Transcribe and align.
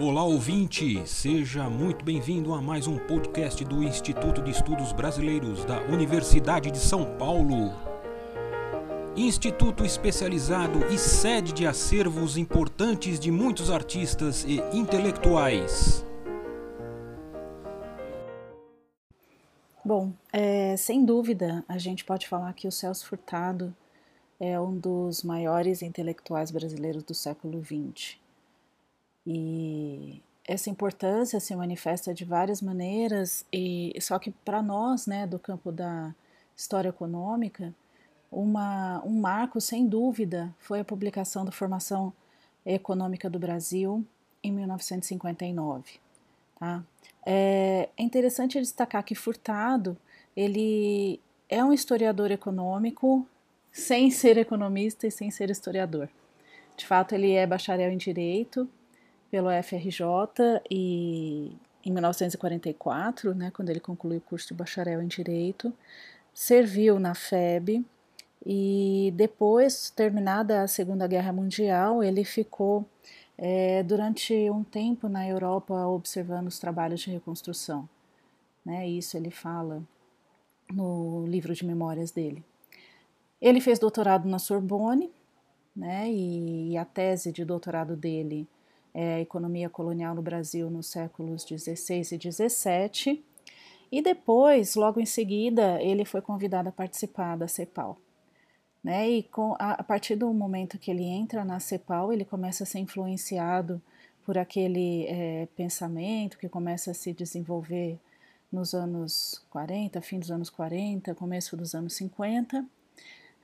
Olá 0.00 0.24
ouvinte, 0.24 1.06
seja 1.06 1.70
muito 1.70 2.04
bem-vindo 2.04 2.52
a 2.52 2.60
mais 2.60 2.88
um 2.88 2.98
podcast 2.98 3.64
do 3.64 3.80
Instituto 3.80 4.42
de 4.42 4.50
Estudos 4.50 4.92
Brasileiros 4.92 5.64
da 5.64 5.80
Universidade 5.82 6.68
de 6.72 6.78
São 6.78 7.16
Paulo. 7.16 7.72
Instituto 9.16 9.84
especializado 9.84 10.84
e 10.92 10.98
sede 10.98 11.52
de 11.52 11.64
acervos 11.64 12.36
importantes 12.36 13.20
de 13.20 13.30
muitos 13.30 13.70
artistas 13.70 14.42
e 14.42 14.56
intelectuais. 14.76 16.04
Bom, 19.84 20.12
é, 20.32 20.76
sem 20.76 21.04
dúvida, 21.04 21.64
a 21.68 21.78
gente 21.78 22.04
pode 22.04 22.26
falar 22.26 22.52
que 22.54 22.66
o 22.66 22.72
Celso 22.72 23.06
Furtado 23.06 23.72
é 24.40 24.58
um 24.58 24.76
dos 24.76 25.22
maiores 25.22 25.82
intelectuais 25.82 26.50
brasileiros 26.50 27.04
do 27.04 27.14
século 27.14 27.62
XX. 27.62 28.23
E 29.26 30.22
essa 30.46 30.68
importância 30.68 31.40
se 31.40 31.56
manifesta 31.56 32.12
de 32.12 32.24
várias 32.24 32.60
maneiras, 32.60 33.46
e 33.52 33.96
só 34.00 34.18
que 34.18 34.30
para 34.30 34.62
nós, 34.62 35.06
né, 35.06 35.26
do 35.26 35.38
campo 35.38 35.72
da 35.72 36.14
história 36.56 36.90
econômica, 36.90 37.74
uma, 38.30 39.02
um 39.04 39.20
marco, 39.20 39.60
sem 39.60 39.86
dúvida, 39.86 40.54
foi 40.58 40.80
a 40.80 40.84
publicação 40.84 41.44
da 41.44 41.52
Formação 41.52 42.12
Econômica 42.66 43.30
do 43.30 43.38
Brasil 43.38 44.04
em 44.42 44.52
1959. 44.52 46.00
Tá? 46.58 46.82
É, 47.24 47.88
é 47.96 48.02
interessante 48.02 48.60
destacar 48.60 49.02
que 49.04 49.14
Furtado 49.14 49.96
ele 50.36 51.20
é 51.48 51.64
um 51.64 51.72
historiador 51.72 52.30
econômico 52.30 53.26
sem 53.72 54.10
ser 54.10 54.36
economista 54.36 55.06
e 55.06 55.10
sem 55.10 55.30
ser 55.30 55.50
historiador. 55.50 56.08
De 56.76 56.86
fato, 56.86 57.14
ele 57.14 57.32
é 57.32 57.46
bacharel 57.46 57.92
em 57.92 57.96
Direito 57.96 58.68
pelo 59.34 59.48
FRJ 59.64 60.62
e 60.70 61.56
em 61.84 61.90
1944, 61.90 63.34
né, 63.34 63.50
quando 63.50 63.68
ele 63.68 63.80
concluiu 63.80 64.18
o 64.18 64.20
curso 64.20 64.46
de 64.46 64.54
bacharel 64.54 65.02
em 65.02 65.08
Direito, 65.08 65.74
serviu 66.32 67.00
na 67.00 67.16
FEB 67.16 67.84
e 68.46 69.12
depois, 69.16 69.90
terminada 69.90 70.62
a 70.62 70.68
Segunda 70.68 71.08
Guerra 71.08 71.32
Mundial, 71.32 72.00
ele 72.00 72.22
ficou 72.22 72.86
é, 73.36 73.82
durante 73.82 74.32
um 74.50 74.62
tempo 74.62 75.08
na 75.08 75.26
Europa 75.26 75.84
observando 75.84 76.46
os 76.46 76.60
trabalhos 76.60 77.00
de 77.00 77.10
reconstrução. 77.10 77.88
Né, 78.64 78.88
isso 78.88 79.16
ele 79.16 79.32
fala 79.32 79.82
no 80.72 81.26
livro 81.26 81.52
de 81.54 81.66
memórias 81.66 82.12
dele. 82.12 82.44
Ele 83.42 83.60
fez 83.60 83.80
doutorado 83.80 84.28
na 84.28 84.38
Sorbonne, 84.38 85.10
né, 85.74 86.08
e 86.08 86.78
a 86.78 86.84
tese 86.84 87.32
de 87.32 87.44
doutorado 87.44 87.96
dele 87.96 88.46
é, 88.94 89.20
economia 89.20 89.68
colonial 89.68 90.14
no 90.14 90.22
Brasil 90.22 90.70
nos 90.70 90.86
séculos 90.86 91.44
16 91.44 92.12
e 92.12 92.18
17. 92.18 93.24
E 93.90 94.00
depois, 94.00 94.76
logo 94.76 95.00
em 95.00 95.06
seguida, 95.06 95.82
ele 95.82 96.04
foi 96.04 96.22
convidado 96.22 96.68
a 96.68 96.72
participar 96.72 97.36
da 97.36 97.48
CEPAL. 97.48 97.98
Né? 98.82 99.10
E 99.10 99.22
com, 99.24 99.54
a, 99.58 99.72
a 99.72 99.82
partir 99.82 100.14
do 100.14 100.32
momento 100.32 100.78
que 100.78 100.90
ele 100.90 101.04
entra 101.04 101.44
na 101.44 101.58
CEPAL, 101.58 102.12
ele 102.12 102.24
começa 102.24 102.62
a 102.62 102.66
ser 102.66 102.78
influenciado 102.78 103.82
por 104.24 104.38
aquele 104.38 105.06
é, 105.06 105.48
pensamento 105.54 106.38
que 106.38 106.48
começa 106.48 106.92
a 106.92 106.94
se 106.94 107.12
desenvolver 107.12 107.98
nos 108.50 108.72
anos 108.72 109.44
40, 109.50 110.00
fim 110.00 110.18
dos 110.18 110.30
anos 110.30 110.48
40, 110.48 111.14
começo 111.14 111.56
dos 111.56 111.74
anos 111.74 111.94
50, 111.94 112.64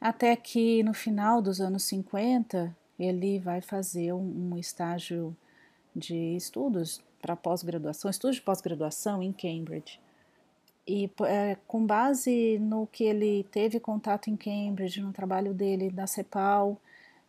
até 0.01 0.34
que 0.37 0.83
no 0.83 0.95
final 0.95 1.43
dos 1.43 1.61
anos 1.61 1.83
50 1.84 2.75
ele 3.01 3.39
vai 3.39 3.62
fazer 3.62 4.12
um, 4.12 4.53
um 4.53 4.59
estágio 4.59 5.34
de 5.97 6.37
estudos 6.37 7.03
para 7.20 7.34
pós-graduação, 7.34 8.11
estudos 8.11 8.37
de 8.37 8.43
pós-graduação 8.43 9.23
em 9.23 9.33
Cambridge. 9.33 9.98
E 10.87 11.11
é, 11.27 11.56
com 11.66 11.87
base 11.87 12.59
no 12.59 12.87
que 12.87 13.05
ele 13.05 13.44
teve 13.44 13.81
contato 13.81 14.28
em 14.28 14.37
Cambridge, 14.37 15.00
no 15.00 15.12
trabalho 15.12 15.55
dele 15.55 15.91
da 15.91 16.06
CEPAL, 16.06 16.81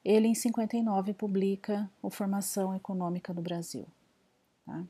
ele 0.04 0.28
em 0.28 0.36
59 0.36 1.14
publica 1.14 1.90
o 2.02 2.10
Formação 2.10 2.76
Econômica 2.76 3.34
do 3.34 3.42
Brasil. 3.42 3.86
Tá? 4.66 4.84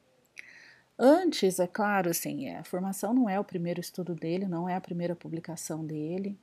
Antes, 0.98 1.60
é 1.60 1.68
claro, 1.68 2.12
assim, 2.12 2.50
a 2.50 2.64
formação 2.64 3.14
não 3.14 3.28
é 3.28 3.40
o 3.40 3.44
primeiro 3.44 3.80
estudo 3.80 4.14
dele, 4.14 4.46
não 4.46 4.70
é 4.70 4.76
a 4.76 4.82
primeira 4.82 5.16
publicação 5.16 5.86
dele. 5.86 6.38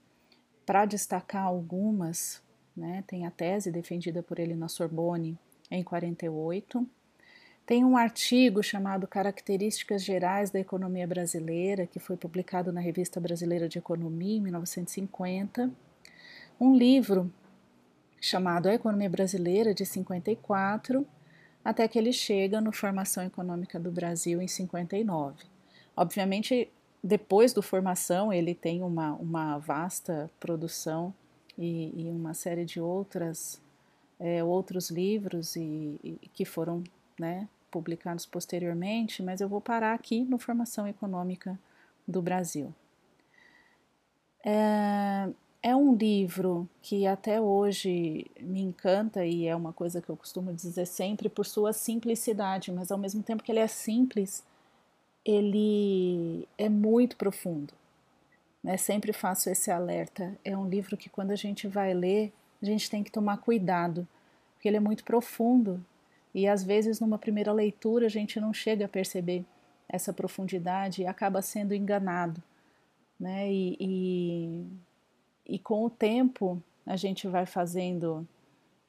Para 0.67 0.85
destacar 0.85 1.45
algumas, 1.45 2.43
né? 2.79 3.05
Tem 3.07 3.27
a 3.27 3.31
tese 3.31 3.71
defendida 3.71 4.23
por 4.23 4.39
ele 4.39 4.55
na 4.55 4.69
Sorbonne 4.69 5.37
em 5.71 5.83
48. 5.83 6.87
Tem 7.67 7.85
um 7.85 7.99
artigo 7.99 8.63
chamado 8.63 9.07
Características 9.07 10.03
Gerais 10.03 10.51
da 10.51 10.59
Economia 10.59 11.07
Brasileira, 11.07 11.87
que 11.87 11.99
foi 11.99 12.17
publicado 12.17 12.73
na 12.73 12.81
Revista 12.81 13.21
Brasileira 13.21 13.69
de 13.69 13.79
Economia 13.79 14.39
em 14.39 14.41
1950. 14.41 15.71
Um 16.59 16.75
livro 16.75 17.31
chamado 18.21 18.69
A 18.69 18.75
Economia 18.75 19.11
Brasileira, 19.11 19.75
de 19.75 19.85
54, 19.85 21.07
até 21.65 21.87
que 21.87 21.99
ele 21.99 22.13
chega 22.13 22.61
no 22.61 22.73
Formação 22.73 23.23
Econômica 23.25 23.79
do 23.79 23.91
Brasil 23.91 24.41
em 24.41 24.49
59. 24.49 25.45
Obviamente, 25.95 26.71
depois 27.05 27.53
do 27.53 27.63
Formação, 27.63 28.33
ele 28.33 28.55
tem 28.55 28.83
uma, 28.83 29.13
uma 29.13 29.59
vasta 29.59 30.31
produção 30.41 31.15
e, 31.59 32.05
e 32.05 32.09
uma 32.09 32.33
série 32.33 32.65
de 32.65 32.81
outras 32.81 33.61
é, 34.21 34.43
outros 34.43 34.91
livros 34.91 35.57
e, 35.57 35.99
e, 36.03 36.19
que 36.35 36.45
foram 36.45 36.83
né, 37.19 37.49
publicados 37.71 38.27
posteriormente, 38.27 39.23
mas 39.23 39.41
eu 39.41 39.49
vou 39.49 39.61
parar 39.61 39.95
aqui 39.95 40.25
no 40.25 40.39
Formação 40.39 40.87
Econômica 40.87 41.59
do 42.07 42.21
Brasil. 42.21 42.75
É, 44.45 45.29
é 45.63 45.77
um 45.77 45.95
livro 45.95 46.69
que 46.83 47.07
até 47.07 47.41
hoje 47.41 48.27
me 48.41 48.61
encanta 48.61 49.25
e 49.25 49.47
é 49.47 49.55
uma 49.55 49.73
coisa 49.73 50.01
que 50.01 50.09
eu 50.09 50.17
costumo 50.17 50.53
dizer 50.53 50.87
sempre 50.87 51.29
por 51.29 51.45
sua 51.45 51.73
simplicidade, 51.73 52.73
mas 52.73 52.91
ao 52.91 52.99
mesmo 52.99 53.23
tempo 53.23 53.43
que 53.43 53.53
ele 53.53 53.59
é 53.59 53.67
simples, 53.67 54.45
ele 55.25 56.49
é 56.57 56.69
muito 56.69 57.17
profundo. 57.17 57.75
Né? 58.63 58.77
Sempre 58.77 59.13
faço 59.13 59.51
esse 59.51 59.71
alerta. 59.71 60.37
É 60.45 60.57
um 60.57 60.69
livro 60.69 60.97
que, 60.97 61.09
quando 61.09 61.31
a 61.31 61.37
gente 61.37 61.67
vai 61.67 61.95
ler, 61.95 62.33
a 62.63 62.67
gente 62.67 62.91
tem 62.91 63.03
que 63.05 63.11
tomar 63.11 63.39
cuidado, 63.39 64.07
porque 64.55 64.69
ele 64.69 64.77
é 64.77 64.81
muito 64.81 65.05
profundo 65.05 65.85
e 66.35 66.47
às 66.47 66.63
vezes, 66.63 67.01
numa 67.01 67.19
primeira 67.19 67.53
leitura, 67.53 68.07
a 68.07 68.09
gente 68.09 68.41
não 68.41 68.53
chega 68.53 68.85
a 68.85 68.89
perceber 68.89 69.45
essa 69.89 70.13
profundidade 70.13 71.03
e 71.03 71.07
acaba 71.07 71.43
sendo 71.43 71.75
enganado. 71.75 72.43
Né? 73.19 73.51
E, 73.51 73.77
e, 73.81 74.67
e 75.55 75.59
com 75.59 75.85
o 75.85 75.91
tempo, 75.91 76.63
a 76.87 76.97
gente 76.97 77.27
vai 77.27 77.47
fazendo 77.47 78.27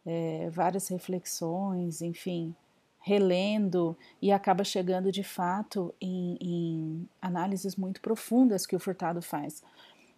é, 0.06 0.50
várias 0.52 0.88
reflexões, 0.90 2.02
enfim, 2.02 2.54
relendo 3.00 3.98
e 4.22 4.32
acaba 4.32 4.64
chegando 4.64 5.12
de 5.12 5.24
fato 5.24 5.94
em, 6.02 6.38
em 6.42 7.10
análises 7.22 7.76
muito 7.76 8.02
profundas 8.02 8.66
que 8.66 8.76
o 8.76 8.80
Furtado 8.80 9.22
faz. 9.22 9.64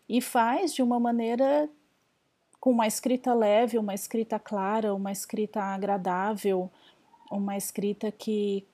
E 0.09 0.19
faz 0.19 0.73
de 0.73 0.81
uma 0.81 0.99
maneira 0.99 1.69
com 2.59 2.71
uma 2.71 2.87
escrita 2.87 3.33
leve, 3.33 3.77
uma 3.77 3.93
escrita 3.93 4.37
clara, 4.37 4.93
uma 4.93 5.11
escrita 5.11 5.61
agradável, 5.61 6.69
uma 7.31 7.55
escrita 7.55 8.11
que 8.11 8.65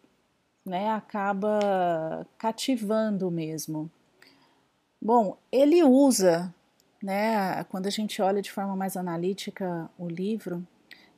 né, 0.66 0.90
acaba 0.90 2.28
cativando 2.38 3.30
mesmo. 3.30 3.90
Bom, 5.02 5.38
ele 5.52 5.84
usa, 5.84 6.54
né, 7.02 7.64
quando 7.66 7.88
a 7.88 7.92
gente 7.92 8.22
olha 8.22 8.42
de 8.42 8.52
forma 8.52 8.76
mais 8.76 8.98
analítica 8.98 9.90
o 9.98 10.08
livro, 10.08 10.68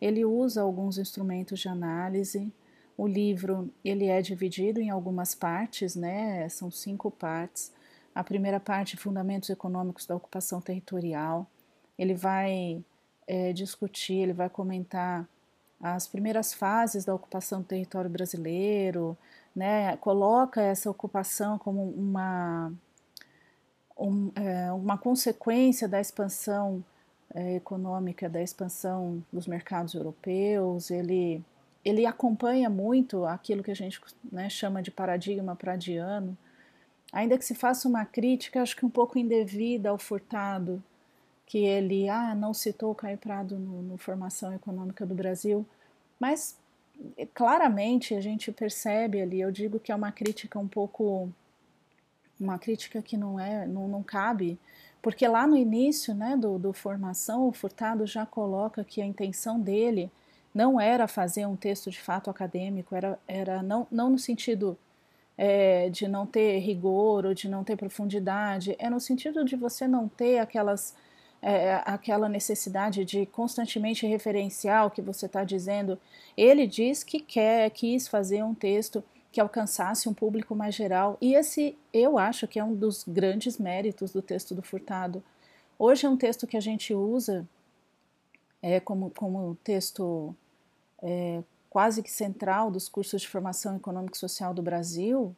ele 0.01 0.23
usa 0.25 0.61
alguns 0.61 0.97
instrumentos 0.97 1.59
de 1.59 1.67
análise 1.67 2.51
o 2.99 3.07
livro 3.07 3.73
ele 3.81 4.07
é 4.07 4.21
dividido 4.21 4.81
em 4.81 4.89
algumas 4.89 5.33
partes, 5.33 5.95
né? 5.95 6.49
São 6.49 6.69
cinco 6.69 7.09
partes. 7.09 7.71
A 8.13 8.21
primeira 8.25 8.59
parte, 8.59 8.97
Fundamentos 8.97 9.49
Econômicos 9.49 10.05
da 10.05 10.17
Ocupação 10.17 10.59
Territorial. 10.59 11.47
Ele 11.97 12.13
vai 12.13 12.83
é, 13.25 13.53
discutir, 13.53 14.15
ele 14.15 14.33
vai 14.33 14.49
comentar 14.49 15.25
as 15.81 16.09
primeiras 16.09 16.53
fases 16.53 17.05
da 17.05 17.15
ocupação 17.15 17.61
do 17.61 17.67
território 17.67 18.09
brasileiro, 18.09 19.17
né? 19.55 19.95
Coloca 19.95 20.61
essa 20.61 20.91
ocupação 20.91 21.57
como 21.57 21.81
uma 21.91 22.69
um, 23.97 24.29
é, 24.35 24.73
uma 24.73 24.97
consequência 24.97 25.87
da 25.87 26.01
expansão 26.01 26.83
é, 27.33 27.55
econômica, 27.55 28.27
da 28.27 28.41
expansão 28.41 29.23
dos 29.31 29.47
mercados 29.47 29.93
europeus. 29.93 30.91
Ele 30.91 31.41
ele 31.89 32.05
acompanha 32.05 32.69
muito 32.69 33.25
aquilo 33.25 33.63
que 33.63 33.71
a 33.71 33.75
gente 33.75 33.99
né, 34.31 34.49
chama 34.49 34.81
de 34.81 34.91
paradigma 34.91 35.55
pradiano, 35.55 36.37
ainda 37.11 37.37
que 37.37 37.45
se 37.45 37.55
faça 37.55 37.87
uma 37.87 38.05
crítica, 38.05 38.61
acho 38.61 38.75
que 38.75 38.85
um 38.85 38.89
pouco 38.89 39.17
indevida 39.17 39.89
ao 39.89 39.97
Furtado, 39.97 40.81
que 41.45 41.57
ele 41.57 42.07
ah, 42.07 42.35
não 42.35 42.53
citou 42.53 42.91
o 42.91 42.95
Caio 42.95 43.17
Prado 43.17 43.57
no, 43.57 43.81
no 43.81 43.97
Formação 43.97 44.53
Econômica 44.53 45.05
do 45.05 45.15
Brasil, 45.15 45.65
mas 46.19 46.55
claramente 47.33 48.13
a 48.13 48.21
gente 48.21 48.51
percebe 48.51 49.21
ali, 49.21 49.41
eu 49.41 49.51
digo 49.51 49.79
que 49.79 49.91
é 49.91 49.95
uma 49.95 50.11
crítica 50.11 50.59
um 50.59 50.67
pouco, 50.67 51.29
uma 52.39 52.59
crítica 52.59 53.01
que 53.01 53.17
não 53.17 53.39
é, 53.39 53.65
não, 53.65 53.87
não 53.87 54.03
cabe, 54.03 54.59
porque 55.01 55.27
lá 55.27 55.47
no 55.47 55.55
início 55.55 56.13
né, 56.13 56.35
do, 56.35 56.59
do 56.59 56.73
formação, 56.73 57.47
o 57.47 57.51
Furtado 57.51 58.05
já 58.05 58.25
coloca 58.25 58.83
que 58.83 59.01
a 59.01 59.05
intenção 59.05 59.59
dele 59.59 60.11
não 60.59 60.77
era 60.77 61.07
fazer 61.07 61.45
um 61.45 61.55
texto 61.55 61.89
de 61.89 62.01
fato 62.01 62.29
acadêmico, 62.29 62.93
era, 62.93 63.17
era 63.25 63.63
não, 63.63 63.87
não 63.89 64.09
no 64.09 64.19
sentido 64.19 64.77
é, 65.37 65.89
de 65.89 66.05
não 66.05 66.25
ter 66.25 66.59
rigor 66.59 67.25
ou 67.25 67.33
de 67.33 67.47
não 67.47 67.63
ter 67.63 67.77
profundidade, 67.77 68.75
é 68.77 68.89
no 68.89 68.99
sentido 68.99 69.45
de 69.45 69.55
você 69.55 69.87
não 69.87 70.09
ter 70.09 70.39
aquelas 70.39 70.93
é, 71.41 71.75
aquela 71.85 72.27
necessidade 72.27 73.05
de 73.05 73.25
constantemente 73.25 74.05
referenciar 74.05 74.85
o 74.85 74.91
que 74.91 75.01
você 75.01 75.27
está 75.27 75.45
dizendo. 75.45 75.97
Ele 76.35 76.67
diz 76.67 77.01
que 77.01 77.21
quer, 77.21 77.69
quis 77.69 78.09
fazer 78.09 78.43
um 78.43 78.53
texto 78.53 79.01
que 79.31 79.39
alcançasse 79.39 80.09
um 80.09 80.13
público 80.13 80.53
mais 80.53 80.75
geral, 80.75 81.17
e 81.21 81.35
esse 81.35 81.77
eu 81.93 82.17
acho 82.17 82.45
que 82.49 82.59
é 82.59 82.63
um 82.63 82.75
dos 82.75 83.05
grandes 83.07 83.57
méritos 83.57 84.11
do 84.11 84.21
texto 84.21 84.53
do 84.53 84.61
Furtado. 84.61 85.23
Hoje 85.77 86.05
é 86.05 86.09
um 86.09 86.17
texto 86.17 86.45
que 86.45 86.57
a 86.57 86.61
gente 86.69 86.93
usa 86.93 87.47
é, 88.61 88.81
como, 88.81 89.09
como 89.11 89.57
texto 89.63 90.35
é, 91.01 91.43
quase 91.69 92.01
que 92.01 92.11
central 92.11 92.71
dos 92.71 92.89
cursos 92.89 93.21
de 93.21 93.27
formação 93.27 93.75
econômica 93.75 94.15
e 94.15 94.19
social 94.19 94.53
do 94.53 94.61
Brasil, 94.61 95.35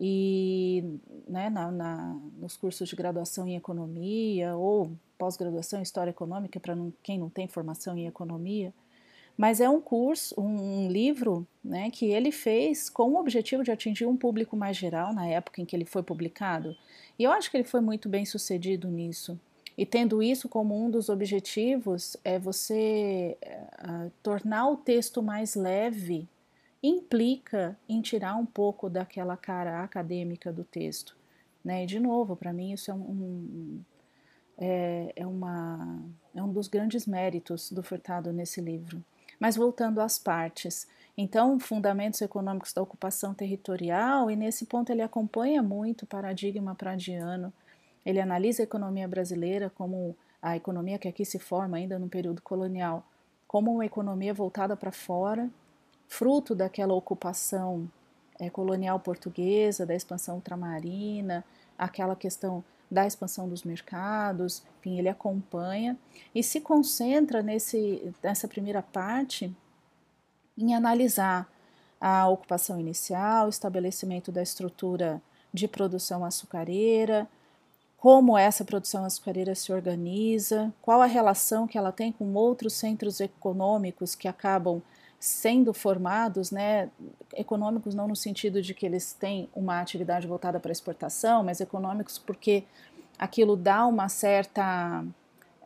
e 0.00 0.84
né, 1.26 1.50
na, 1.50 1.70
na, 1.70 2.16
nos 2.38 2.56
cursos 2.56 2.88
de 2.88 2.94
graduação 2.94 3.46
em 3.48 3.56
economia 3.56 4.54
ou 4.56 4.92
pós-graduação 5.18 5.80
em 5.80 5.82
história 5.82 6.10
econômica 6.10 6.60
para 6.60 6.76
quem 7.02 7.18
não 7.18 7.28
tem 7.28 7.48
formação 7.48 7.98
em 7.98 8.06
economia, 8.06 8.72
mas 9.36 9.60
é 9.60 9.68
um 9.68 9.80
curso, 9.80 10.40
um, 10.40 10.84
um 10.84 10.88
livro 10.90 11.46
né, 11.62 11.90
que 11.90 12.06
ele 12.06 12.30
fez 12.30 12.88
com 12.88 13.10
o 13.10 13.20
objetivo 13.20 13.64
de 13.64 13.72
atingir 13.72 14.06
um 14.06 14.16
público 14.16 14.56
mais 14.56 14.76
geral 14.76 15.12
na 15.12 15.26
época 15.26 15.60
em 15.60 15.64
que 15.64 15.74
ele 15.74 15.84
foi 15.84 16.02
publicado. 16.02 16.76
E 17.18 17.24
eu 17.24 17.32
acho 17.32 17.50
que 17.50 17.56
ele 17.56 17.64
foi 17.64 17.80
muito 17.80 18.08
bem 18.08 18.24
sucedido 18.24 18.88
nisso. 18.88 19.38
E 19.78 19.86
tendo 19.86 20.20
isso 20.20 20.48
como 20.48 20.76
um 20.76 20.90
dos 20.90 21.08
objetivos, 21.08 22.16
é 22.24 22.36
você 22.36 23.38
é, 23.40 24.10
tornar 24.20 24.68
o 24.68 24.76
texto 24.76 25.22
mais 25.22 25.54
leve, 25.54 26.28
implica 26.82 27.78
em 27.88 28.02
tirar 28.02 28.34
um 28.34 28.44
pouco 28.44 28.90
daquela 28.90 29.36
cara 29.36 29.84
acadêmica 29.84 30.52
do 30.52 30.64
texto. 30.64 31.16
Né? 31.64 31.84
E, 31.84 31.86
de 31.86 32.00
novo, 32.00 32.34
para 32.34 32.52
mim, 32.52 32.72
isso 32.72 32.90
é 32.90 32.94
um, 32.94 32.98
um 32.98 33.80
é, 34.58 35.12
é, 35.14 35.24
uma, 35.24 36.02
é 36.34 36.42
um 36.42 36.52
dos 36.52 36.66
grandes 36.66 37.06
méritos 37.06 37.70
do 37.70 37.80
Furtado 37.80 38.32
nesse 38.32 38.60
livro. 38.60 39.00
Mas 39.38 39.54
voltando 39.54 40.00
às 40.00 40.18
partes, 40.18 40.88
então, 41.16 41.60
fundamentos 41.60 42.20
econômicos 42.20 42.72
da 42.72 42.82
ocupação 42.82 43.32
territorial, 43.32 44.28
e 44.28 44.34
nesse 44.34 44.66
ponto 44.66 44.90
ele 44.90 45.02
acompanha 45.02 45.62
muito 45.62 46.02
o 46.02 46.06
paradigma 46.06 46.74
pradiano, 46.74 47.52
ele 48.08 48.22
analisa 48.22 48.62
a 48.62 48.64
economia 48.64 49.06
brasileira 49.06 49.68
como 49.68 50.16
a 50.40 50.56
economia 50.56 50.98
que 50.98 51.06
aqui 51.06 51.26
se 51.26 51.38
forma 51.38 51.76
ainda 51.76 51.98
no 51.98 52.08
período 52.08 52.40
colonial, 52.40 53.04
como 53.46 53.70
uma 53.70 53.84
economia 53.84 54.32
voltada 54.32 54.74
para 54.74 54.90
fora, 54.90 55.50
fruto 56.06 56.54
daquela 56.54 56.94
ocupação 56.94 57.86
é, 58.38 58.48
colonial 58.48 58.98
portuguesa, 58.98 59.84
da 59.84 59.94
expansão 59.94 60.36
ultramarina, 60.36 61.44
aquela 61.76 62.16
questão 62.16 62.64
da 62.90 63.06
expansão 63.06 63.46
dos 63.46 63.62
mercados, 63.62 64.62
enfim, 64.78 64.98
ele 64.98 65.10
acompanha 65.10 65.94
e 66.34 66.42
se 66.42 66.62
concentra 66.62 67.42
nesse, 67.42 68.14
nessa 68.22 68.48
primeira 68.48 68.80
parte 68.80 69.54
em 70.56 70.74
analisar 70.74 71.46
a 72.00 72.26
ocupação 72.26 72.80
inicial, 72.80 73.46
o 73.46 73.50
estabelecimento 73.50 74.32
da 74.32 74.42
estrutura 74.42 75.20
de 75.52 75.68
produção 75.68 76.24
açucareira, 76.24 77.28
como 77.98 78.38
essa 78.38 78.64
produção 78.64 79.04
açucareira 79.04 79.56
se 79.56 79.72
organiza, 79.72 80.72
qual 80.80 81.02
a 81.02 81.06
relação 81.06 81.66
que 81.66 81.76
ela 81.76 81.90
tem 81.90 82.12
com 82.12 82.32
outros 82.34 82.74
centros 82.74 83.18
econômicos 83.20 84.14
que 84.14 84.28
acabam 84.28 84.80
sendo 85.18 85.74
formados, 85.74 86.52
né, 86.52 86.90
econômicos 87.34 87.96
não 87.96 88.06
no 88.06 88.14
sentido 88.14 88.62
de 88.62 88.72
que 88.72 88.86
eles 88.86 89.12
têm 89.12 89.48
uma 89.52 89.80
atividade 89.80 90.28
voltada 90.28 90.60
para 90.60 90.70
exportação, 90.70 91.42
mas 91.42 91.60
econômicos 91.60 92.18
porque 92.18 92.62
aquilo 93.18 93.56
dá 93.56 93.84
uma 93.84 94.08
certa 94.08 95.04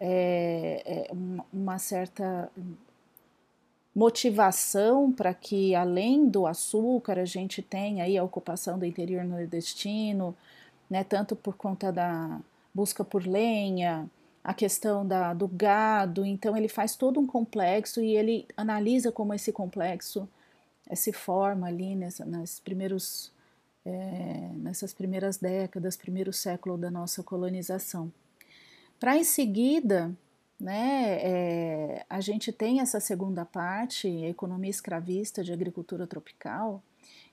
é, 0.00 0.82
é 0.86 1.10
uma 1.52 1.78
certa 1.78 2.50
motivação 3.94 5.12
para 5.12 5.34
que 5.34 5.74
além 5.74 6.26
do 6.26 6.46
açúcar 6.46 7.18
a 7.18 7.26
gente 7.26 7.60
tenha 7.60 8.04
aí 8.04 8.16
a 8.16 8.24
ocupação 8.24 8.78
do 8.78 8.86
interior 8.86 9.22
nordestino, 9.22 10.34
né, 10.92 11.02
tanto 11.02 11.34
por 11.34 11.56
conta 11.56 11.90
da 11.90 12.38
busca 12.74 13.02
por 13.02 13.26
lenha, 13.26 14.06
a 14.44 14.52
questão 14.52 15.06
da, 15.06 15.32
do 15.32 15.48
gado, 15.48 16.22
então 16.26 16.54
ele 16.54 16.68
faz 16.68 16.94
todo 16.94 17.18
um 17.18 17.26
complexo 17.26 18.02
e 18.02 18.14
ele 18.14 18.46
analisa 18.54 19.10
como 19.10 19.32
esse 19.32 19.50
complexo 19.52 20.28
se 20.94 21.10
forma 21.10 21.66
ali 21.66 21.96
nessa, 21.96 22.26
nas 22.26 22.60
primeiros, 22.60 23.32
é, 23.86 24.50
nessas 24.54 24.92
primeiras 24.92 25.38
décadas, 25.38 25.96
primeiro 25.96 26.30
século 26.30 26.76
da 26.76 26.90
nossa 26.90 27.22
colonização. 27.22 28.12
Para 29.00 29.16
em 29.16 29.24
seguida, 29.24 30.14
né, 30.60 31.20
é, 31.22 32.06
a 32.10 32.20
gente 32.20 32.52
tem 32.52 32.80
essa 32.80 33.00
segunda 33.00 33.46
parte, 33.46 34.08
economia 34.26 34.68
escravista 34.70 35.42
de 35.42 35.54
agricultura 35.54 36.06
tropical, 36.06 36.82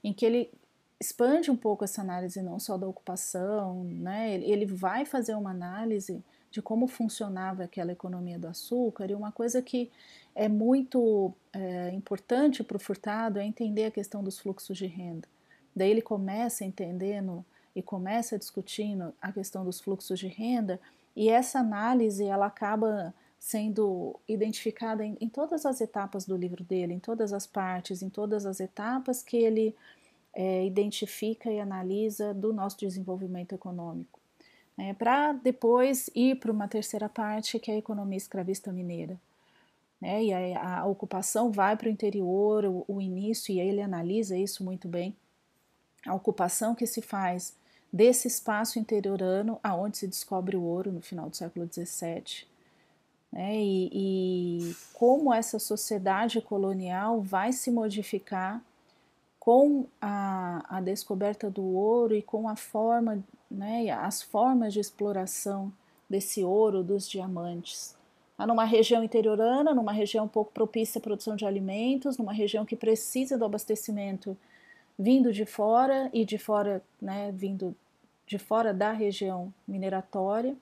em 0.01 0.13
que 0.13 0.25
ele 0.25 0.49
expande 0.99 1.49
um 1.49 1.55
pouco 1.55 1.83
essa 1.83 2.01
análise 2.01 2.41
não 2.41 2.59
só 2.59 2.77
da 2.77 2.87
ocupação, 2.87 3.83
né? 3.85 4.33
Ele 4.35 4.65
vai 4.65 5.05
fazer 5.05 5.33
uma 5.35 5.51
análise 5.51 6.23
de 6.51 6.61
como 6.61 6.87
funcionava 6.87 7.63
aquela 7.63 7.91
economia 7.91 8.37
do 8.37 8.47
açúcar 8.47 9.09
e 9.09 9.15
uma 9.15 9.31
coisa 9.31 9.61
que 9.61 9.89
é 10.35 10.49
muito 10.49 11.31
é, 11.53 11.91
importante 11.91 12.63
para 12.63 12.77
o 12.77 12.79
Furtado 12.79 13.39
é 13.39 13.45
entender 13.45 13.85
a 13.85 13.91
questão 13.91 14.23
dos 14.23 14.39
fluxos 14.39 14.77
de 14.77 14.87
renda. 14.87 15.27
Daí 15.75 15.91
ele 15.91 16.01
começa 16.01 16.65
entendendo 16.65 17.45
e 17.75 17.81
começa 17.81 18.37
discutindo 18.37 19.13
a 19.21 19.31
questão 19.31 19.63
dos 19.63 19.79
fluxos 19.79 20.19
de 20.19 20.27
renda 20.27 20.79
e 21.15 21.29
essa 21.29 21.59
análise 21.59 22.25
ela 22.25 22.47
acaba 22.47 23.13
sendo 23.37 24.19
identificada 24.27 25.05
em, 25.05 25.17
em 25.21 25.29
todas 25.29 25.65
as 25.65 25.79
etapas 25.79 26.25
do 26.25 26.35
livro 26.35 26.63
dele, 26.63 26.93
em 26.93 26.99
todas 26.99 27.31
as 27.31 27.47
partes, 27.47 28.01
em 28.01 28.09
todas 28.09 28.45
as 28.45 28.59
etapas 28.59 29.23
que 29.23 29.37
ele 29.37 29.73
é, 30.33 30.65
identifica 30.65 31.51
e 31.51 31.59
analisa 31.59 32.33
do 32.33 32.53
nosso 32.53 32.77
desenvolvimento 32.79 33.53
econômico, 33.53 34.19
né, 34.77 34.93
para 34.93 35.33
depois 35.33 36.09
ir 36.15 36.35
para 36.39 36.51
uma 36.51 36.67
terceira 36.67 37.09
parte 37.09 37.59
que 37.59 37.71
é 37.71 37.75
a 37.75 37.77
economia 37.77 38.17
escravista 38.17 38.71
mineira. 38.71 39.19
Né, 39.99 40.23
e 40.23 40.33
a, 40.33 40.79
a 40.79 40.85
ocupação 40.85 41.51
vai 41.51 41.75
para 41.75 41.87
o 41.87 41.91
interior, 41.91 42.63
o, 42.87 43.01
início, 43.01 43.53
e 43.53 43.59
ele 43.59 43.81
analisa 43.81 44.37
isso 44.37 44.63
muito 44.63 44.87
bem, 44.87 45.13
a 46.05 46.15
ocupação 46.15 46.73
que 46.73 46.87
se 46.87 47.01
faz 47.01 47.53
desse 47.91 48.27
espaço 48.27 48.79
interiorano 48.79 49.59
aonde 49.61 49.97
se 49.97 50.07
descobre 50.07 50.55
o 50.55 50.61
ouro 50.61 50.91
no 50.91 51.01
final 51.01 51.29
do 51.29 51.35
século 51.35 51.67
XVII. 51.67 52.47
Né, 53.31 53.57
e, 53.57 53.89
e 54.71 54.75
como 54.93 55.33
essa 55.33 55.59
sociedade 55.59 56.39
colonial 56.39 57.21
vai 57.21 57.51
se 57.51 57.69
modificar 57.69 58.63
com 59.39 59.85
a, 60.01 60.77
a 60.77 60.81
descoberta 60.81 61.49
do 61.49 61.63
ouro 61.63 62.13
e 62.13 62.21
com 62.21 62.49
a 62.49 62.55
forma, 62.55 63.23
né, 63.49 63.89
as 63.89 64.21
formas 64.21 64.73
de 64.73 64.79
exploração 64.79 65.71
desse 66.09 66.43
ouro, 66.43 66.83
dos 66.83 67.09
diamantes. 67.09 67.95
Tá 68.35 68.47
numa 68.47 68.65
região 68.65 69.03
interiorana, 69.03 69.73
numa 69.73 69.91
região 69.91 70.27
pouco 70.27 70.51
propícia 70.51 70.99
à 70.99 71.01
produção 71.01 71.35
de 71.35 71.45
alimentos, 71.45 72.17
numa 72.17 72.33
região 72.33 72.65
que 72.65 72.75
precisa 72.75 73.37
do 73.37 73.45
abastecimento 73.45 74.37
vindo 74.97 75.31
de 75.31 75.45
fora 75.45 76.09
e 76.13 76.25
de 76.25 76.37
fora, 76.37 76.81
né, 77.01 77.31
vindo 77.33 77.75
de 78.27 78.37
fora 78.37 78.73
da 78.73 78.91
região 78.91 79.53
mineratória. 79.67 80.55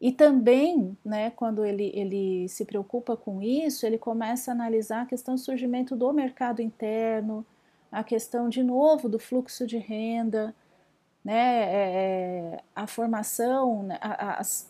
E 0.00 0.12
também, 0.12 0.96
né, 1.04 1.30
quando 1.30 1.64
ele, 1.64 1.90
ele 1.94 2.48
se 2.48 2.64
preocupa 2.64 3.16
com 3.16 3.42
isso, 3.42 3.84
ele 3.84 3.98
começa 3.98 4.50
a 4.50 4.54
analisar 4.54 5.02
a 5.02 5.06
questão 5.06 5.34
do 5.34 5.40
surgimento 5.40 5.94
do 5.94 6.12
mercado 6.12 6.62
interno, 6.62 7.44
a 7.90 8.04
questão 8.04 8.48
de 8.48 8.62
novo 8.62 9.08
do 9.08 9.18
fluxo 9.18 9.66
de 9.66 9.78
renda, 9.78 10.54
né, 11.24 11.64
é, 11.64 12.54
é 12.54 12.60
a 12.74 12.86
formação, 12.86 13.82
né, 13.82 13.98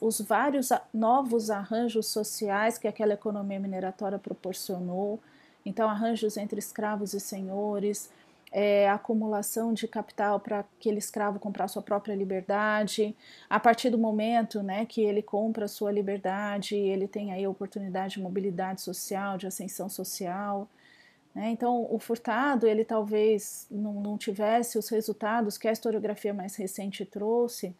os 0.00 0.20
vários 0.20 0.70
novos 0.92 1.50
arranjos 1.50 2.06
sociais 2.08 2.78
que 2.78 2.88
aquela 2.88 3.14
economia 3.14 3.60
mineratória 3.60 4.18
proporcionou, 4.18 5.20
então 5.64 5.88
arranjos 5.88 6.36
entre 6.36 6.58
escravos 6.58 7.14
e 7.14 7.20
senhores, 7.20 8.10
é, 8.52 8.88
acumulação 8.88 9.72
de 9.72 9.86
capital 9.86 10.40
para 10.40 10.60
aquele 10.60 10.98
escravo 10.98 11.38
comprar 11.38 11.68
sua 11.68 11.82
própria 11.82 12.14
liberdade. 12.14 13.14
A 13.48 13.60
partir 13.60 13.90
do 13.90 13.98
momento 13.98 14.62
né, 14.62 14.84
que 14.84 15.00
ele 15.02 15.22
compra 15.22 15.68
sua 15.68 15.92
liberdade, 15.92 16.74
ele 16.74 17.06
tem 17.06 17.32
aí 17.32 17.44
a 17.44 17.50
oportunidade 17.50 18.14
de 18.14 18.20
mobilidade 18.20 18.80
social, 18.80 19.38
de 19.38 19.46
ascensão 19.46 19.88
social. 19.88 20.68
Né? 21.34 21.50
Então, 21.50 21.86
o 21.90 21.98
Furtado, 21.98 22.66
ele 22.66 22.84
talvez 22.84 23.66
não, 23.70 23.94
não 23.94 24.18
tivesse 24.18 24.78
os 24.78 24.88
resultados 24.88 25.56
que 25.56 25.68
a 25.68 25.72
historiografia 25.72 26.34
mais 26.34 26.56
recente 26.56 27.04
trouxe, 27.04 27.74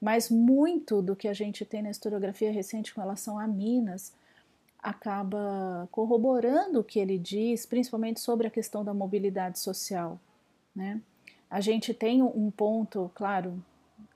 mas 0.00 0.30
muito 0.30 1.00
do 1.00 1.16
que 1.16 1.28
a 1.28 1.32
gente 1.32 1.64
tem 1.64 1.82
na 1.82 1.90
historiografia 1.90 2.52
recente 2.52 2.94
com 2.94 3.00
relação 3.00 3.38
a 3.38 3.46
Minas 3.46 4.12
acaba 4.78 5.88
corroborando 5.90 6.80
o 6.80 6.84
que 6.84 6.98
ele 6.98 7.18
diz, 7.18 7.64
principalmente 7.64 8.20
sobre 8.20 8.46
a 8.46 8.50
questão 8.50 8.84
da 8.84 8.92
mobilidade 8.92 9.58
social. 9.58 10.20
Né? 10.76 11.00
A 11.48 11.60
gente 11.60 11.94
tem 11.94 12.22
um 12.22 12.50
ponto, 12.50 13.10
claro, 13.14 13.62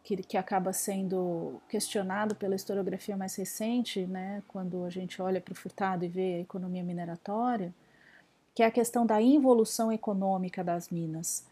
que, 0.04 0.16
que 0.16 0.37
acaba 0.37 0.73
sendo 0.73 1.61
questionado 1.68 2.35
pela 2.35 2.54
historiografia 2.54 3.16
mais 3.16 3.35
recente, 3.37 4.07
né, 4.07 4.42
quando 4.49 4.85
a 4.85 4.90
gente 4.90 5.21
olha 5.21 5.40
para 5.40 5.52
o 5.52 5.57
Furtado 5.57 6.04
e 6.04 6.09
vê 6.09 6.35
a 6.35 6.40
economia 6.40 6.83
mineratória, 6.83 7.75
que 8.58 8.62
é 8.64 8.66
a 8.66 8.72
questão 8.72 9.06
da 9.06 9.22
involução 9.22 9.92
econômica 9.92 10.64
das 10.64 10.88
minas. 10.88 11.46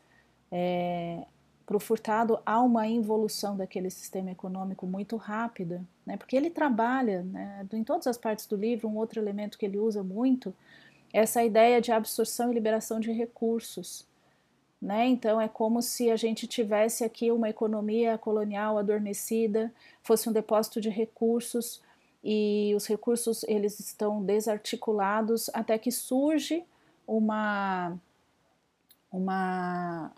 É, 0.50 1.22
para 1.64 1.76
o 1.76 1.78
Furtado 1.78 2.40
há 2.44 2.60
uma 2.60 2.88
involução 2.88 3.56
daquele 3.56 3.90
sistema 3.90 4.32
econômico 4.32 4.88
muito 4.88 5.14
rápida, 5.14 5.84
né, 6.04 6.16
porque 6.16 6.36
ele 6.36 6.50
trabalha, 6.50 7.22
né, 7.22 7.64
em 7.72 7.84
todas 7.84 8.08
as 8.08 8.18
partes 8.18 8.44
do 8.46 8.56
livro, 8.56 8.88
um 8.88 8.96
outro 8.96 9.20
elemento 9.20 9.56
que 9.56 9.64
ele 9.64 9.78
usa 9.78 10.02
muito 10.02 10.52
é 11.12 11.20
essa 11.20 11.44
ideia 11.44 11.80
de 11.80 11.92
absorção 11.92 12.50
e 12.50 12.54
liberação 12.54 12.98
de 12.98 13.12
recursos. 13.12 14.04
Né? 14.82 15.06
Então 15.06 15.40
é 15.40 15.46
como 15.46 15.82
se 15.82 16.10
a 16.10 16.16
gente 16.16 16.48
tivesse 16.48 17.04
aqui 17.04 17.30
uma 17.30 17.48
economia 17.48 18.18
colonial 18.18 18.78
adormecida, 18.78 19.72
fosse 20.02 20.28
um 20.28 20.32
depósito 20.32 20.80
de 20.80 20.88
recursos 20.88 21.80
e 22.24 22.72
os 22.74 22.84
recursos 22.84 23.44
eles 23.44 23.78
estão 23.78 24.20
desarticulados 24.20 25.48
até 25.54 25.78
que 25.78 25.92
surge 25.92 26.64
uma 27.06 27.96
uma 29.10 30.12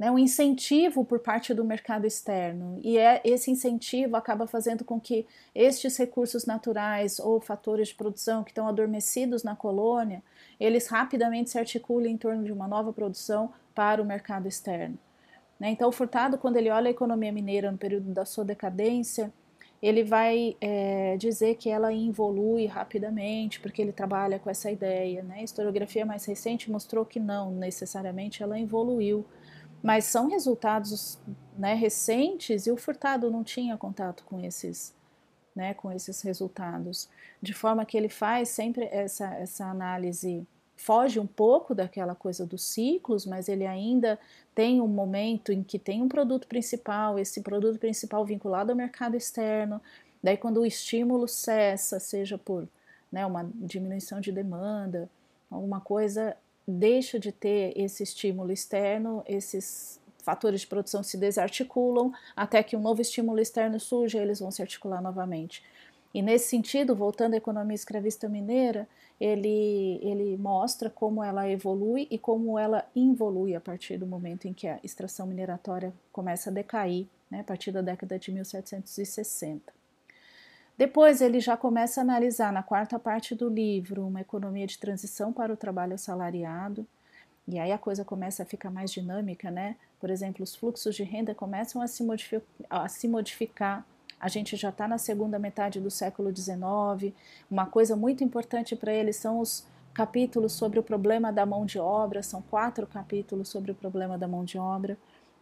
né, 0.00 0.10
um 0.10 0.18
incentivo 0.18 1.04
por 1.04 1.18
parte 1.18 1.52
do 1.52 1.62
mercado 1.62 2.06
externo. 2.06 2.80
E 2.82 2.96
é, 2.96 3.20
esse 3.22 3.50
incentivo 3.50 4.16
acaba 4.16 4.46
fazendo 4.46 4.82
com 4.82 4.98
que 4.98 5.26
estes 5.54 5.94
recursos 5.98 6.46
naturais 6.46 7.18
ou 7.18 7.38
fatores 7.38 7.88
de 7.88 7.94
produção 7.94 8.42
que 8.42 8.50
estão 8.50 8.66
adormecidos 8.66 9.44
na 9.44 9.54
colônia, 9.54 10.22
eles 10.58 10.86
rapidamente 10.86 11.50
se 11.50 11.58
articulem 11.58 12.14
em 12.14 12.16
torno 12.16 12.42
de 12.42 12.50
uma 12.50 12.66
nova 12.66 12.94
produção 12.94 13.52
para 13.74 14.00
o 14.00 14.04
mercado 14.04 14.48
externo. 14.48 14.98
Né? 15.58 15.68
Então, 15.68 15.90
o 15.90 15.92
Furtado, 15.92 16.38
quando 16.38 16.56
ele 16.56 16.70
olha 16.70 16.88
a 16.88 16.90
economia 16.90 17.30
mineira 17.30 17.70
no 17.70 17.76
período 17.76 18.10
da 18.14 18.24
sua 18.24 18.42
decadência, 18.42 19.30
ele 19.82 20.04
vai 20.04 20.56
é, 20.60 21.16
dizer 21.16 21.56
que 21.56 21.70
ela 21.70 21.92
evolui 21.92 22.66
rapidamente, 22.66 23.60
porque 23.60 23.80
ele 23.80 23.92
trabalha 23.92 24.38
com 24.38 24.50
essa 24.50 24.70
ideia. 24.70 25.22
Né? 25.22 25.36
A 25.40 25.42
historiografia 25.42 26.04
mais 26.04 26.24
recente 26.24 26.70
mostrou 26.70 27.04
que 27.04 27.18
não 27.18 27.50
necessariamente 27.50 28.42
ela 28.42 28.60
evoluiu 28.60 29.24
mas 29.82 30.04
são 30.04 30.28
resultados 30.28 31.18
né, 31.56 31.74
recentes 31.74 32.66
e 32.66 32.70
o 32.70 32.76
Furtado 32.76 33.30
não 33.30 33.42
tinha 33.42 33.76
contato 33.76 34.24
com 34.24 34.40
esses, 34.40 34.94
né, 35.54 35.74
com 35.74 35.90
esses 35.90 36.20
resultados, 36.22 37.08
de 37.40 37.52
forma 37.54 37.84
que 37.84 37.96
ele 37.96 38.08
faz 38.08 38.50
sempre 38.50 38.84
essa, 38.86 39.34
essa 39.34 39.66
análise, 39.66 40.46
foge 40.80 41.20
um 41.20 41.26
pouco 41.26 41.74
daquela 41.74 42.14
coisa 42.14 42.46
dos 42.46 42.62
ciclos, 42.62 43.26
mas 43.26 43.50
ele 43.50 43.66
ainda 43.66 44.18
tem 44.54 44.80
um 44.80 44.88
momento 44.88 45.52
em 45.52 45.62
que 45.62 45.78
tem 45.78 46.00
um 46.00 46.08
produto 46.08 46.46
principal, 46.46 47.18
esse 47.18 47.42
produto 47.42 47.78
principal 47.78 48.24
vinculado 48.24 48.72
ao 48.72 48.76
mercado 48.76 49.14
externo, 49.14 49.78
daí 50.22 50.38
quando 50.38 50.60
o 50.60 50.66
estímulo 50.66 51.28
cessa, 51.28 52.00
seja 52.00 52.38
por 52.38 52.66
né, 53.12 53.26
uma 53.26 53.50
diminuição 53.54 54.22
de 54.22 54.32
demanda, 54.32 55.06
alguma 55.50 55.82
coisa, 55.82 56.34
deixa 56.66 57.20
de 57.20 57.30
ter 57.30 57.74
esse 57.76 58.02
estímulo 58.02 58.50
externo, 58.50 59.22
esses 59.26 60.00
fatores 60.22 60.62
de 60.62 60.66
produção 60.66 61.02
se 61.02 61.18
desarticulam, 61.18 62.10
até 62.34 62.62
que 62.62 62.74
um 62.74 62.80
novo 62.80 63.02
estímulo 63.02 63.38
externo 63.38 63.78
surge 63.78 64.16
e 64.16 64.20
eles 64.20 64.40
vão 64.40 64.50
se 64.50 64.62
articular 64.62 65.02
novamente. 65.02 65.62
E 66.14 66.22
nesse 66.22 66.48
sentido, 66.48 66.94
voltando 66.94 67.34
à 67.34 67.36
economia 67.36 67.74
escravista 67.74 68.28
mineira, 68.28 68.88
ele, 69.20 70.00
ele 70.02 70.36
mostra 70.38 70.88
como 70.88 71.22
ela 71.22 71.48
evolui 71.48 72.08
e 72.10 72.18
como 72.18 72.58
ela 72.58 72.86
involui 72.96 73.54
a 73.54 73.60
partir 73.60 73.98
do 73.98 74.06
momento 74.06 74.48
em 74.48 74.54
que 74.54 74.66
a 74.66 74.80
extração 74.82 75.26
mineratória 75.26 75.92
começa 76.10 76.48
a 76.48 76.52
decair, 76.52 77.06
né, 77.30 77.40
a 77.40 77.44
partir 77.44 77.70
da 77.70 77.82
década 77.82 78.18
de 78.18 78.32
1760. 78.32 79.80
Depois 80.78 81.20
ele 81.20 81.40
já 81.40 81.58
começa 81.58 82.00
a 82.00 82.02
analisar 82.02 82.50
na 82.50 82.62
quarta 82.62 82.98
parte 82.98 83.34
do 83.34 83.50
livro 83.50 84.06
uma 84.06 84.22
economia 84.22 84.66
de 84.66 84.78
transição 84.78 85.30
para 85.30 85.52
o 85.52 85.56
trabalho 85.56 85.92
assalariado. 85.92 86.86
E 87.46 87.58
aí 87.58 87.70
a 87.70 87.76
coisa 87.76 88.02
começa 88.02 88.42
a 88.42 88.46
ficar 88.46 88.70
mais 88.70 88.90
dinâmica, 88.90 89.50
né? 89.50 89.76
Por 90.00 90.08
exemplo, 90.08 90.42
os 90.42 90.54
fluxos 90.54 90.94
de 90.94 91.02
renda 91.02 91.34
começam 91.34 91.82
a 91.82 91.86
se, 91.86 92.02
modific 92.02 92.42
a 92.70 92.88
se 92.88 93.06
modificar. 93.06 93.86
A 94.20 94.28
gente 94.28 94.54
já 94.54 94.68
está 94.68 94.86
na 94.86 94.98
segunda 94.98 95.38
metade 95.38 95.80
do 95.80 95.90
século 95.90 96.34
XIX. 96.34 97.14
Uma 97.50 97.64
coisa 97.64 97.96
muito 97.96 98.22
importante 98.22 98.76
para 98.76 98.92
ele 98.92 99.12
são 99.12 99.40
os 99.40 99.66
capítulos 99.94 100.52
sobre 100.52 100.78
o 100.78 100.82
problema 100.82 101.32
da 101.32 101.46
mão 101.46 101.64
de 101.64 101.78
obra. 101.78 102.22
São 102.22 102.42
quatro 102.42 102.86
capítulos 102.86 103.48
sobre 103.48 103.72
o 103.72 103.74
problema 103.74 104.18
da 104.18 104.28
mão 104.28 104.44
de 104.44 104.58
obra. 104.58 104.98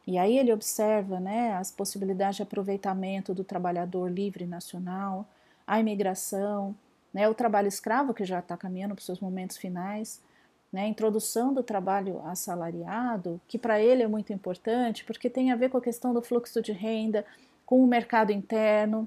E 0.07 0.17
aí 0.17 0.39
ele 0.39 0.53
observa 0.53 1.21
né, 1.21 1.53
as 1.55 1.71
possibilidades 1.71 2.37
de 2.37 2.43
aproveitamento 2.43 3.35
do 3.35 3.45
trabalhador 3.45 4.11
livre 4.11 4.47
nacional, 4.47 5.27
a 5.67 5.79
imigração, 5.81 6.75
né, 7.13 7.29
o 7.29 7.35
trabalho 7.35 7.69
escravo, 7.69 8.15
que 8.15 8.25
já 8.25 8.39
está 8.39 8.57
caminhando 8.57 8.95
para 8.95 9.01
os 9.01 9.07
seus 9.07 9.21
momentos 9.21 9.59
finais, 9.59 10.23
né, 10.73 10.85
a 10.85 10.89
introdução 10.89 11.53
do 11.53 11.63
trabalho 11.63 12.23
assalariado, 12.25 13.39
que 13.47 13.59
para 13.59 13.81
ele 13.83 14.03
é 14.03 14.09
muito 14.09 14.33
importante, 14.33 15.05
porque 15.05 15.29
tem 15.29 15.51
a 15.51 15.57
ver 15.57 15.69
com 15.69 15.77
a 15.77 15.83
questão 15.83 16.15
do 16.15 16.23
fluxo 16.23 16.63
de 16.63 16.73
renda, 16.73 17.27
com 17.69 17.85
o 17.85 17.87
mercado 17.87 18.33
interno, 18.33 19.07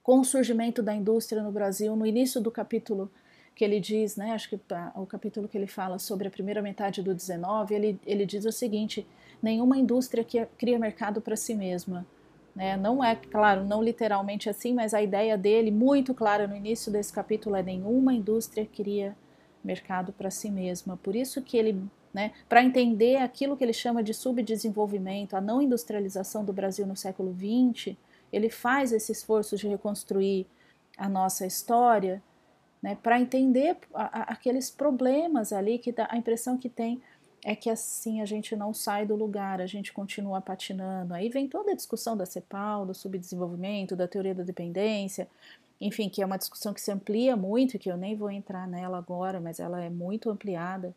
com 0.00 0.20
o 0.20 0.24
surgimento 0.24 0.80
da 0.80 0.94
indústria 0.94 1.42
no 1.42 1.50
Brasil. 1.50 1.96
No 1.96 2.06
início 2.06 2.40
do 2.40 2.48
capítulo 2.48 3.10
que 3.52 3.64
ele 3.64 3.80
diz, 3.80 4.14
né, 4.14 4.30
acho 4.30 4.48
que 4.48 4.60
o 4.94 5.04
capítulo 5.04 5.48
que 5.48 5.58
ele 5.58 5.66
fala 5.66 5.98
sobre 5.98 6.28
a 6.28 6.30
primeira 6.30 6.62
metade 6.62 7.02
do 7.02 7.12
19, 7.12 7.74
ele, 7.74 8.00
ele 8.06 8.24
diz 8.24 8.44
o 8.44 8.52
seguinte: 8.52 9.04
nenhuma 9.42 9.76
indústria 9.76 10.22
que 10.22 10.46
cria 10.56 10.78
mercado 10.78 11.20
para 11.20 11.34
si 11.34 11.52
mesma. 11.52 12.06
Né? 12.54 12.76
Não 12.76 13.02
é, 13.02 13.16
claro, 13.16 13.64
não 13.64 13.82
literalmente 13.82 14.48
assim, 14.48 14.72
mas 14.72 14.94
a 14.94 15.02
ideia 15.02 15.36
dele, 15.36 15.72
muito 15.72 16.14
clara 16.14 16.46
no 16.46 16.54
início 16.54 16.92
desse 16.92 17.12
capítulo, 17.12 17.56
é 17.56 17.62
nenhuma 17.64 18.14
indústria 18.14 18.64
cria 18.64 19.16
mercado 19.64 20.12
para 20.12 20.30
si 20.30 20.48
mesma. 20.48 20.96
Por 20.96 21.16
isso 21.16 21.42
que 21.42 21.56
ele, 21.56 21.82
né, 22.14 22.30
para 22.48 22.62
entender 22.62 23.16
aquilo 23.16 23.56
que 23.56 23.64
ele 23.64 23.72
chama 23.72 24.00
de 24.00 24.14
subdesenvolvimento, 24.14 25.34
a 25.34 25.40
não 25.40 25.60
industrialização 25.60 26.44
do 26.44 26.52
Brasil 26.52 26.86
no 26.86 26.94
século 26.94 27.34
XX, 27.34 27.96
ele 28.32 28.48
faz 28.48 28.92
esse 28.92 29.10
esforço 29.10 29.56
de 29.56 29.66
reconstruir 29.66 30.46
a 30.96 31.08
nossa 31.08 31.44
história, 31.44 32.22
né, 32.80 32.96
para 33.02 33.20
entender 33.20 33.76
a, 33.92 34.20
a, 34.20 34.22
aqueles 34.32 34.70
problemas 34.70 35.52
ali 35.52 35.76
que 35.78 35.90
dá 35.90 36.06
a 36.08 36.16
impressão 36.16 36.56
que 36.56 36.68
tem 36.68 37.02
é 37.44 37.54
que 37.54 37.68
assim 37.68 38.22
a 38.22 38.24
gente 38.24 38.56
não 38.56 38.72
sai 38.72 39.04
do 39.04 39.14
lugar, 39.14 39.60
a 39.60 39.66
gente 39.66 39.92
continua 39.92 40.40
patinando. 40.40 41.12
Aí 41.12 41.28
vem 41.28 41.46
toda 41.46 41.72
a 41.72 41.74
discussão 41.74 42.16
da 42.16 42.24
CEPAL, 42.24 42.86
do 42.86 42.94
subdesenvolvimento, 42.94 43.94
da 43.94 44.08
teoria 44.08 44.34
da 44.34 44.42
dependência, 44.42 45.28
enfim, 45.80 46.08
que 46.08 46.22
é 46.22 46.26
uma 46.26 46.38
discussão 46.38 46.72
que 46.72 46.80
se 46.80 46.90
amplia 46.90 47.36
muito, 47.36 47.78
que 47.78 47.90
eu 47.90 47.96
nem 47.96 48.16
vou 48.16 48.30
entrar 48.30 48.66
nela 48.66 48.96
agora, 48.96 49.40
mas 49.40 49.60
ela 49.60 49.82
é 49.82 49.90
muito 49.90 50.30
ampliada. 50.30 50.94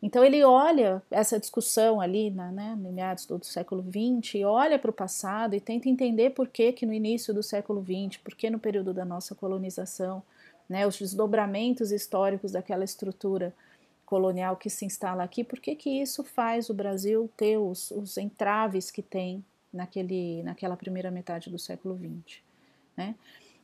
Então 0.00 0.22
ele 0.22 0.44
olha 0.44 1.02
essa 1.10 1.40
discussão 1.40 2.00
ali, 2.00 2.30
na, 2.30 2.52
né, 2.52 2.76
meados 2.76 3.26
do 3.26 3.44
século 3.44 3.82
XX, 3.82 4.44
olha 4.44 4.78
para 4.78 4.90
o 4.90 4.94
passado 4.94 5.54
e 5.54 5.60
tenta 5.60 5.88
entender 5.88 6.30
por 6.30 6.46
que, 6.48 6.72
que 6.72 6.86
no 6.86 6.92
início 6.92 7.34
do 7.34 7.42
século 7.42 7.84
XX, 7.84 8.16
por 8.18 8.34
que 8.34 8.48
no 8.48 8.60
período 8.60 8.94
da 8.94 9.04
nossa 9.04 9.34
colonização, 9.34 10.22
né, 10.68 10.86
os 10.86 10.98
desdobramentos 10.98 11.90
históricos 11.90 12.52
daquela 12.52 12.84
estrutura 12.84 13.52
colonial 14.06 14.56
que 14.56 14.70
se 14.70 14.84
instala 14.84 15.24
aqui, 15.24 15.42
por 15.42 15.58
que, 15.58 15.74
que 15.74 15.90
isso 15.90 16.22
faz 16.22 16.70
o 16.70 16.74
Brasil 16.74 17.28
ter 17.36 17.58
os, 17.58 17.90
os 17.90 18.16
entraves 18.16 18.90
que 18.90 19.02
tem 19.02 19.44
naquele, 19.72 20.42
naquela 20.44 20.76
primeira 20.76 21.10
metade 21.10 21.50
do 21.50 21.58
século 21.58 21.98
XX? 21.98 22.38
Né? 22.96 23.16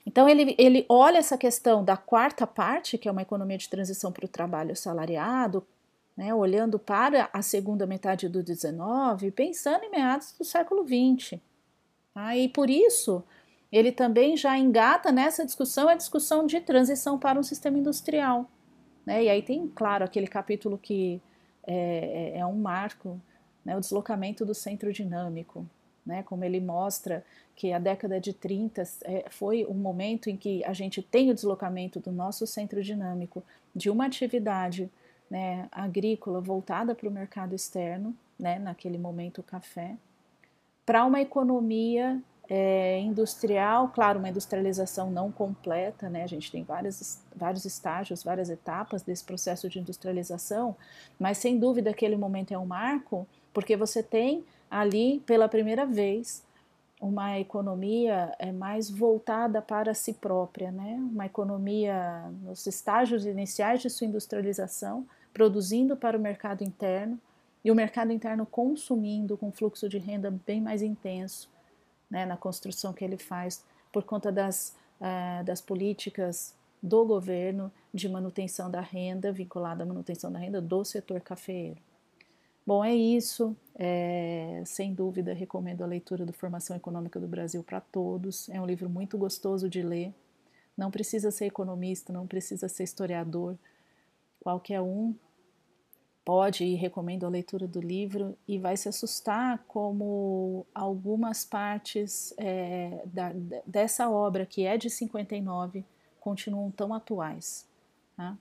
Então 0.04 0.28
ele, 0.28 0.54
ele 0.58 0.84
olha 0.88 1.18
essa 1.18 1.38
questão 1.38 1.84
da 1.84 1.96
quarta 1.96 2.46
parte, 2.46 2.98
que 2.98 3.08
é 3.08 3.12
uma 3.12 3.22
economia 3.22 3.56
de 3.56 3.68
transição 3.68 4.12
para 4.12 4.26
o 4.26 4.28
trabalho 4.28 4.76
salariado, 4.76 5.64
né, 6.16 6.32
olhando 6.32 6.78
para 6.78 7.28
a 7.32 7.42
segunda 7.42 7.86
metade 7.86 8.28
do 8.28 8.40
XIX, 8.40 9.32
pensando 9.34 9.84
em 9.84 9.90
meados 9.90 10.32
do 10.38 10.44
século 10.44 10.84
XX. 10.86 11.40
Tá? 12.12 12.36
E 12.36 12.48
por 12.48 12.70
isso 12.70 13.24
ele 13.70 13.90
também 13.90 14.36
já 14.36 14.56
engata 14.56 15.10
nessa 15.10 15.44
discussão 15.44 15.88
a 15.88 15.96
discussão 15.96 16.46
de 16.46 16.60
transição 16.60 17.18
para 17.18 17.38
um 17.38 17.42
sistema 17.42 17.76
industrial. 17.76 18.48
Né? 19.04 19.24
E 19.24 19.28
aí 19.28 19.42
tem, 19.42 19.66
claro, 19.66 20.04
aquele 20.04 20.28
capítulo 20.28 20.78
que 20.78 21.20
é, 21.66 22.34
é, 22.34 22.38
é 22.38 22.46
um 22.46 22.54
marco, 22.54 23.20
né? 23.64 23.76
o 23.76 23.80
deslocamento 23.80 24.44
do 24.44 24.54
centro 24.54 24.92
dinâmico, 24.92 25.66
né? 26.06 26.22
como 26.22 26.44
ele 26.44 26.60
mostra 26.60 27.24
que 27.56 27.72
a 27.72 27.80
década 27.80 28.20
de 28.20 28.32
30 28.32 28.82
é, 29.02 29.24
foi 29.30 29.66
um 29.66 29.74
momento 29.74 30.30
em 30.30 30.36
que 30.36 30.64
a 30.64 30.72
gente 30.72 31.02
tem 31.02 31.32
o 31.32 31.34
deslocamento 31.34 31.98
do 31.98 32.12
nosso 32.12 32.46
centro 32.46 32.80
dinâmico 32.80 33.42
de 33.74 33.90
uma 33.90 34.06
atividade 34.06 34.88
né, 35.30 35.68
agrícola 35.72 36.40
voltada 36.40 36.94
para 36.94 37.08
o 37.08 37.12
mercado 37.12 37.54
externo, 37.54 38.14
né, 38.38 38.58
naquele 38.58 38.98
momento 38.98 39.38
o 39.38 39.42
café, 39.42 39.96
para 40.84 41.04
uma 41.04 41.20
economia 41.20 42.20
é, 42.48 43.00
industrial, 43.00 43.88
claro, 43.88 44.18
uma 44.18 44.28
industrialização 44.28 45.10
não 45.10 45.32
completa, 45.32 46.10
né? 46.10 46.22
A 46.24 46.26
gente 46.26 46.52
tem 46.52 46.62
vários, 46.62 47.22
vários 47.34 47.64
estágios, 47.64 48.22
várias 48.22 48.50
etapas 48.50 49.02
desse 49.02 49.24
processo 49.24 49.68
de 49.68 49.78
industrialização, 49.78 50.76
mas 51.18 51.38
sem 51.38 51.58
dúvida 51.58 51.90
aquele 51.90 52.16
momento 52.16 52.52
é 52.52 52.58
um 52.58 52.66
marco, 52.66 53.26
porque 53.52 53.76
você 53.76 54.02
tem 54.02 54.44
ali 54.70 55.20
pela 55.20 55.48
primeira 55.48 55.86
vez 55.86 56.43
uma 57.04 57.38
economia 57.38 58.34
é, 58.38 58.50
mais 58.50 58.88
voltada 58.88 59.60
para 59.60 59.92
si 59.92 60.14
própria, 60.14 60.72
né? 60.72 60.96
Uma 61.12 61.26
economia 61.26 62.30
nos 62.42 62.66
estágios 62.66 63.26
iniciais 63.26 63.82
de 63.82 63.90
sua 63.90 64.06
industrialização, 64.06 65.06
produzindo 65.32 65.98
para 65.98 66.16
o 66.16 66.20
mercado 66.20 66.64
interno 66.64 67.20
e 67.62 67.70
o 67.70 67.74
mercado 67.74 68.10
interno 68.10 68.46
consumindo 68.46 69.36
com 69.36 69.52
fluxo 69.52 69.86
de 69.86 69.98
renda 69.98 70.30
bem 70.46 70.62
mais 70.62 70.80
intenso 70.80 71.50
né, 72.10 72.24
na 72.24 72.38
construção 72.38 72.94
que 72.94 73.04
ele 73.04 73.18
faz 73.18 73.62
por 73.92 74.04
conta 74.04 74.32
das, 74.32 74.74
uh, 74.98 75.44
das 75.44 75.60
políticas 75.60 76.54
do 76.82 77.04
governo 77.04 77.70
de 77.92 78.08
manutenção 78.08 78.70
da 78.70 78.80
renda, 78.80 79.30
vinculada 79.30 79.82
à 79.82 79.86
manutenção 79.86 80.32
da 80.32 80.38
renda 80.38 80.60
do 80.60 80.82
setor 80.84 81.20
cafeeiro. 81.20 81.80
Bom, 82.66 82.84
é 82.84 82.94
isso. 82.94 83.56
É, 83.74 84.62
sem 84.64 84.94
dúvida, 84.94 85.34
recomendo 85.34 85.82
a 85.82 85.86
leitura 85.86 86.24
do 86.24 86.32
Formação 86.32 86.76
Econômica 86.76 87.20
do 87.20 87.28
Brasil 87.28 87.62
para 87.62 87.80
todos. 87.80 88.48
É 88.48 88.60
um 88.60 88.66
livro 88.66 88.88
muito 88.88 89.18
gostoso 89.18 89.68
de 89.68 89.82
ler. 89.82 90.14
Não 90.76 90.90
precisa 90.90 91.30
ser 91.30 91.46
economista, 91.46 92.12
não 92.12 92.26
precisa 92.26 92.68
ser 92.68 92.84
historiador. 92.84 93.56
Qualquer 94.40 94.80
um 94.80 95.14
pode 96.24 96.64
e 96.64 96.74
recomendo 96.74 97.26
a 97.26 97.28
leitura 97.28 97.66
do 97.68 97.80
livro 97.80 98.36
e 98.48 98.58
vai 98.58 98.76
se 98.76 98.88
assustar 98.88 99.62
como 99.68 100.66
algumas 100.74 101.44
partes 101.44 102.32
é, 102.38 103.02
da, 103.04 103.30
dessa 103.66 104.08
obra, 104.08 104.46
que 104.46 104.64
é 104.64 104.78
de 104.78 104.88
59, 104.88 105.84
continuam 106.18 106.70
tão 106.70 106.94
atuais. 106.94 107.68
Tá? 108.16 108.38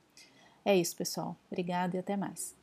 É 0.63 0.73
isso, 0.75 0.95
pessoal. 0.95 1.35
Obrigada 1.51 1.97
e 1.97 1.99
até 1.99 2.15
mais. 2.15 2.62